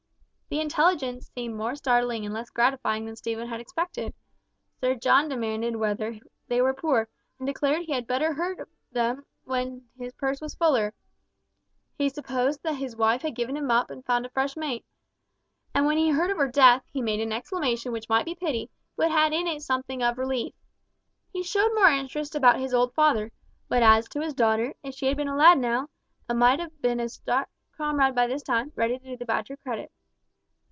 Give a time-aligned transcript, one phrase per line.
[0.53, 4.13] The intelligence seemed more startling and less gratifying than Stephen had expected.
[4.81, 7.07] Sir John demanded whether they were poor,
[7.39, 10.93] and declared that he had better have heard of them when his purse was fuller.
[11.97, 14.83] He had supposed that his wife had given him up and found a fresh mate,
[15.73, 18.69] and when he heard of her death, he made an exclamation which might be pity,
[18.97, 20.53] but had in it something of relief.
[21.31, 23.31] He showed more interest about his old father;
[23.69, 25.87] but as to his daughter, if she had been a lad now,
[26.27, 27.47] a' might have been a stout
[27.77, 29.89] comrade by this time, ready to do the Badger credit.